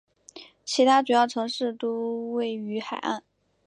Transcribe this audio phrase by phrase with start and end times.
[0.65, 3.23] 其他主要城市都位于海岸。